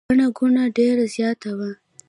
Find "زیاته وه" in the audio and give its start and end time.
1.15-1.69